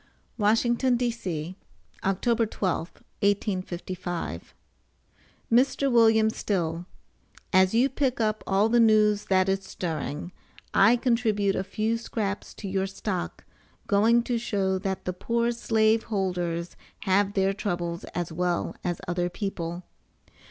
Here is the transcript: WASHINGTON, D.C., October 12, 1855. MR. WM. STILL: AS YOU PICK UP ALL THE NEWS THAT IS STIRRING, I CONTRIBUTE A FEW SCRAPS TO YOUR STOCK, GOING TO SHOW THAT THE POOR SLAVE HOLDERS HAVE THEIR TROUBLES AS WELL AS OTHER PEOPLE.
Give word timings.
WASHINGTON, 0.39 0.95
D.C., 0.97 1.55
October 2.03 2.47
12, 2.47 2.87
1855. 3.19 4.55
MR. 5.53 5.79
WM. 5.91 6.29
STILL: 6.31 6.87
AS 7.53 7.75
YOU 7.75 7.87
PICK 7.87 8.19
UP 8.19 8.43
ALL 8.47 8.67
THE 8.67 8.79
NEWS 8.79 9.25
THAT 9.25 9.47
IS 9.49 9.63
STIRRING, 9.65 10.31
I 10.73 10.95
CONTRIBUTE 10.95 11.55
A 11.55 11.63
FEW 11.63 11.99
SCRAPS 11.99 12.55
TO 12.55 12.67
YOUR 12.67 12.87
STOCK, 12.87 13.45
GOING 13.85 14.23
TO 14.23 14.39
SHOW 14.39 14.79
THAT 14.79 15.05
THE 15.05 15.13
POOR 15.13 15.51
SLAVE 15.51 16.05
HOLDERS 16.05 16.75
HAVE 17.01 17.33
THEIR 17.33 17.53
TROUBLES 17.53 18.03
AS 18.05 18.31
WELL 18.31 18.75
AS 18.83 18.99
OTHER 19.07 19.29
PEOPLE. 19.29 19.83